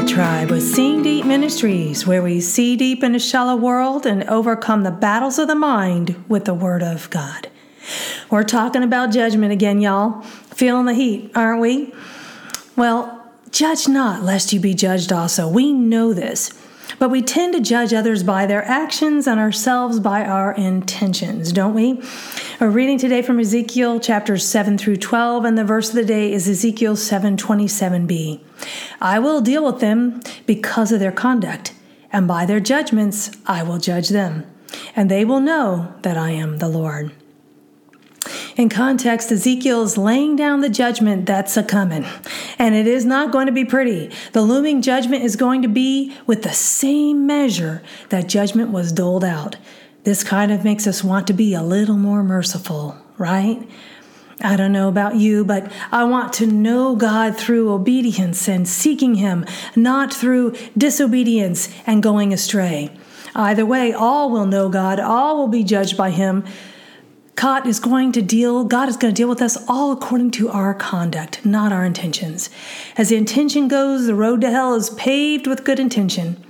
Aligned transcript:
Tribe 0.00 0.50
with 0.50 0.62
Seeing 0.62 1.02
Deep 1.02 1.26
Ministries, 1.26 2.06
where 2.06 2.22
we 2.22 2.40
see 2.40 2.76
deep 2.76 3.02
in 3.02 3.14
a 3.14 3.18
shallow 3.18 3.54
world 3.54 4.06
and 4.06 4.24
overcome 4.24 4.82
the 4.82 4.90
battles 4.90 5.38
of 5.38 5.48
the 5.48 5.54
mind 5.54 6.24
with 6.28 6.44
the 6.44 6.54
Word 6.54 6.82
of 6.82 7.08
God. 7.10 7.48
We're 8.30 8.42
talking 8.42 8.82
about 8.82 9.12
judgment 9.12 9.52
again, 9.52 9.80
y'all. 9.80 10.22
Feeling 10.22 10.86
the 10.86 10.94
heat, 10.94 11.30
aren't 11.34 11.60
we? 11.60 11.94
Well, 12.76 13.30
judge 13.50 13.88
not, 13.88 14.22
lest 14.22 14.52
you 14.52 14.60
be 14.60 14.74
judged 14.74 15.12
also. 15.12 15.48
We 15.48 15.72
know 15.72 16.12
this. 16.12 16.52
But 16.98 17.10
we 17.10 17.22
tend 17.22 17.54
to 17.54 17.60
judge 17.60 17.92
others 17.92 18.22
by 18.22 18.46
their 18.46 18.64
actions 18.64 19.26
and 19.26 19.40
ourselves 19.40 19.98
by 19.98 20.24
our 20.24 20.52
intentions, 20.52 21.52
don't 21.52 21.74
we? 21.74 22.02
We're 22.60 22.70
reading 22.70 22.98
today 22.98 23.22
from 23.22 23.40
Ezekiel 23.40 23.98
chapters 23.98 24.44
7 24.44 24.78
through 24.78 24.98
12, 24.98 25.44
and 25.44 25.58
the 25.58 25.64
verse 25.64 25.88
of 25.88 25.96
the 25.96 26.04
day 26.04 26.32
is 26.32 26.48
Ezekiel 26.48 26.94
7:27b. 26.94 28.40
I 29.00 29.18
will 29.18 29.40
deal 29.40 29.64
with 29.64 29.80
them 29.80 30.20
because 30.46 30.92
of 30.92 31.00
their 31.00 31.12
conduct, 31.12 31.72
and 32.12 32.28
by 32.28 32.46
their 32.46 32.60
judgments 32.60 33.30
I 33.46 33.62
will 33.62 33.78
judge 33.78 34.10
them, 34.10 34.44
and 34.94 35.10
they 35.10 35.24
will 35.24 35.40
know 35.40 35.94
that 36.02 36.16
I 36.16 36.30
am 36.30 36.58
the 36.58 36.68
Lord. 36.68 37.10
In 38.56 38.68
context, 38.68 39.32
Ezekiel 39.32 39.82
is 39.82 39.96
laying 39.96 40.36
down 40.36 40.60
the 40.60 40.68
judgment 40.68 41.24
that's 41.24 41.56
a 41.56 41.62
coming, 41.62 42.04
and 42.58 42.74
it 42.74 42.86
is 42.86 43.04
not 43.04 43.32
going 43.32 43.46
to 43.46 43.52
be 43.52 43.64
pretty. 43.64 44.10
The 44.32 44.42
looming 44.42 44.82
judgment 44.82 45.24
is 45.24 45.36
going 45.36 45.62
to 45.62 45.68
be 45.68 46.14
with 46.26 46.42
the 46.42 46.52
same 46.52 47.26
measure 47.26 47.82
that 48.10 48.28
judgment 48.28 48.70
was 48.70 48.92
doled 48.92 49.24
out. 49.24 49.56
This 50.04 50.22
kind 50.22 50.52
of 50.52 50.64
makes 50.64 50.86
us 50.86 51.02
want 51.02 51.26
to 51.28 51.32
be 51.32 51.54
a 51.54 51.62
little 51.62 51.96
more 51.96 52.22
merciful, 52.22 52.96
right? 53.16 53.66
I 54.42 54.56
don't 54.56 54.72
know 54.72 54.88
about 54.88 55.16
you, 55.16 55.44
but 55.44 55.70
I 55.90 56.04
want 56.04 56.32
to 56.34 56.46
know 56.46 56.96
God 56.96 57.36
through 57.36 57.72
obedience 57.72 58.48
and 58.48 58.68
seeking 58.68 59.14
Him, 59.14 59.46
not 59.76 60.12
through 60.12 60.56
disobedience 60.76 61.68
and 61.86 62.02
going 62.02 62.32
astray. 62.32 62.90
Either 63.34 63.64
way, 63.64 63.92
all 63.92 64.30
will 64.30 64.46
know 64.46 64.68
God, 64.68 65.00
all 65.00 65.38
will 65.38 65.48
be 65.48 65.64
judged 65.64 65.96
by 65.96 66.10
Him. 66.10 66.44
God 67.34 67.66
is 67.66 67.80
going 67.80 68.12
to 68.12 68.22
deal, 68.22 68.64
God 68.64 68.88
is 68.88 68.96
going 68.96 69.14
to 69.14 69.16
deal 69.16 69.28
with 69.28 69.42
us 69.42 69.56
all 69.68 69.92
according 69.92 70.32
to 70.32 70.50
our 70.50 70.74
conduct, 70.74 71.44
not 71.44 71.72
our 71.72 71.84
intentions. 71.84 72.50
As 72.96 73.08
the 73.08 73.16
intention 73.16 73.68
goes, 73.68 74.06
the 74.06 74.14
road 74.14 74.42
to 74.42 74.50
hell 74.50 74.74
is 74.74 74.90
paved 74.90 75.46
with 75.46 75.64
good 75.64 75.80
intention. 75.80 76.42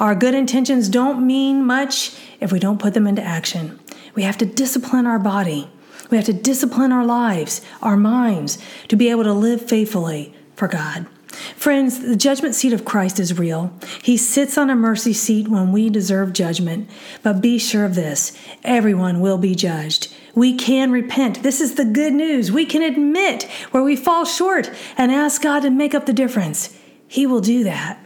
Our 0.00 0.14
good 0.14 0.34
intentions 0.34 0.88
don't 0.88 1.26
mean 1.26 1.64
much 1.64 2.16
if 2.40 2.52
we 2.52 2.58
don't 2.58 2.80
put 2.80 2.94
them 2.94 3.06
into 3.06 3.22
action. 3.22 3.78
We 4.14 4.22
have 4.22 4.38
to 4.38 4.46
discipline 4.46 5.06
our 5.06 5.18
body. 5.18 5.70
We 6.10 6.16
have 6.16 6.26
to 6.26 6.32
discipline 6.32 6.90
our 6.90 7.04
lives, 7.04 7.60
our 7.82 7.96
minds, 7.96 8.58
to 8.88 8.96
be 8.96 9.10
able 9.10 9.24
to 9.24 9.32
live 9.32 9.68
faithfully 9.68 10.34
for 10.56 10.66
God. 10.66 11.06
Friends, 11.30 12.00
the 12.00 12.16
judgment 12.16 12.54
seat 12.54 12.72
of 12.72 12.84
Christ 12.84 13.20
is 13.20 13.38
real. 13.38 13.72
He 14.02 14.16
sits 14.16 14.58
on 14.58 14.70
a 14.70 14.74
mercy 14.74 15.12
seat 15.12 15.48
when 15.48 15.72
we 15.72 15.88
deserve 15.88 16.32
judgment. 16.32 16.90
But 17.22 17.40
be 17.40 17.58
sure 17.58 17.84
of 17.84 17.94
this 17.94 18.36
everyone 18.64 19.20
will 19.20 19.38
be 19.38 19.54
judged. 19.54 20.12
We 20.34 20.54
can 20.54 20.90
repent. 20.90 21.42
This 21.42 21.60
is 21.60 21.74
the 21.74 21.84
good 21.84 22.12
news. 22.12 22.50
We 22.50 22.66
can 22.66 22.82
admit 22.82 23.44
where 23.70 23.82
we 23.82 23.96
fall 23.96 24.24
short 24.24 24.70
and 24.96 25.12
ask 25.12 25.42
God 25.42 25.60
to 25.60 25.70
make 25.70 25.94
up 25.94 26.06
the 26.06 26.12
difference. 26.12 26.76
He 27.06 27.26
will 27.26 27.40
do 27.40 27.64
that. 27.64 27.98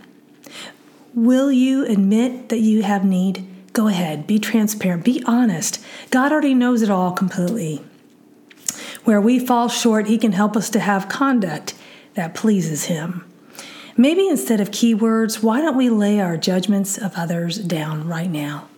Will 1.15 1.53
you 1.53 1.87
admit 1.87 2.49
that 2.49 2.59
you 2.59 2.83
have 2.83 3.05
need? 3.05 3.47
Go 3.73 3.89
ahead, 3.89 4.27
be 4.27 4.39
transparent, 4.39 5.05
be 5.05 5.23
honest. 5.27 5.85
God 6.11 6.33
already 6.33 6.55
knows 6.55 6.83
it 6.83 6.91
all 6.91 7.13
completely. 7.13 7.83
Where 9.05 9.21
we 9.21 9.39
fall 9.39 9.69
short, 9.69 10.07
He 10.07 10.17
can 10.17 10.33
help 10.33 10.57
us 10.57 10.71
to 10.71 10.81
have 10.81 11.09
conduct 11.09 11.74
that 12.15 12.35
pleases 12.35 12.85
Him. 12.85 13.25
Maybe 13.97 14.29
instead 14.29 14.61
of 14.61 14.71
keywords, 14.71 15.43
why 15.43 15.61
don't 15.61 15.77
we 15.77 15.89
lay 15.89 16.21
our 16.21 16.37
judgments 16.37 16.99
of 16.99 17.13
others 17.17 17.59
down 17.59 18.09
right 18.09 18.31
now? 18.31 18.69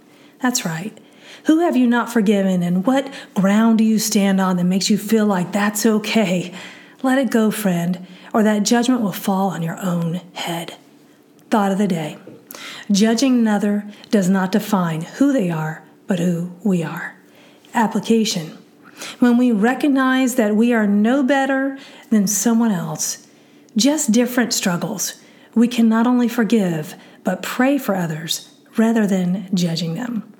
That's 0.43 0.65
right. 0.65 0.97
Who 1.45 1.61
have 1.61 1.77
you 1.77 1.87
not 1.87 2.13
forgiven, 2.13 2.63
and 2.63 2.85
what 2.85 3.13
ground 3.35 3.79
do 3.79 3.85
you 3.85 3.99
stand 3.99 4.41
on 4.41 4.57
that 4.57 4.65
makes 4.65 4.91
you 4.91 4.99
feel 4.99 5.27
like 5.27 5.53
that's 5.53 5.87
okay? 5.87 6.53
Let 7.03 7.19
it 7.19 7.31
go, 7.31 7.51
friend, 7.51 8.07
or 8.35 8.43
that 8.43 8.65
judgment 8.65 9.01
will 9.01 9.13
fall 9.13 9.49
on 9.49 9.63
your 9.63 9.79
own 9.81 10.21
head. 10.35 10.77
Thought 11.51 11.73
of 11.73 11.79
the 11.79 11.87
day 11.87 12.19
Judging 12.91 13.39
another 13.39 13.85
does 14.11 14.29
not 14.29 14.53
define 14.53 15.03
who 15.03 15.33
they 15.33 15.51
are, 15.51 15.85
but 16.07 16.19
who 16.19 16.53
we 16.65 16.83
are. 16.83 17.17
Application 17.75 18.59
When 19.19 19.37
we 19.37 19.53
recognize 19.53 20.35
that 20.37 20.57
we 20.57 20.73
are 20.73 20.87
no 20.87 21.23
better 21.23 21.79
than 22.11 22.27
someone 22.27 22.73
else, 22.73 23.26
just 23.77 24.13
different 24.13 24.53
struggles, 24.53 25.21
we 25.55 25.69
can 25.69 25.89
not 25.89 26.07
only 26.07 26.29
forgive, 26.29 26.95
but 27.25 27.43
pray 27.43 27.79
for 27.79 27.95
others 27.95 28.53
rather 28.77 29.07
than 29.07 29.49
judging 29.55 29.95
them. 29.95 30.33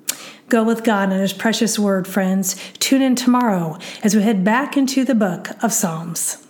Go 0.49 0.63
with 0.63 0.83
God 0.83 1.11
and 1.11 1.19
His 1.19 1.33
precious 1.33 1.77
word, 1.77 2.07
friends. 2.07 2.55
Tune 2.79 3.01
in 3.01 3.15
tomorrow 3.15 3.77
as 4.03 4.15
we 4.15 4.21
head 4.21 4.43
back 4.43 4.77
into 4.77 5.03
the 5.03 5.15
book 5.15 5.49
of 5.61 5.73
Psalms. 5.73 6.46